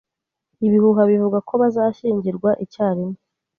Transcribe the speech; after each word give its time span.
Ibihuha 0.65 1.01
bivuga 1.11 1.37
ko 1.47 1.53
bazashyingirwa 1.61 2.49
icyarimwe. 2.63 3.19